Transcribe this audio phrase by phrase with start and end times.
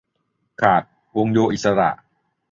[0.61, 0.83] ขาด
[1.17, 1.89] วงโยอิสระ